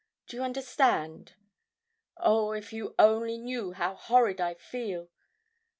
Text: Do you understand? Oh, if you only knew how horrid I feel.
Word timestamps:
Do 0.25 0.35
you 0.35 0.41
understand? 0.41 1.33
Oh, 2.17 2.53
if 2.53 2.73
you 2.73 2.95
only 2.97 3.37
knew 3.37 3.73
how 3.73 3.93
horrid 3.93 4.41
I 4.41 4.55
feel. 4.55 5.11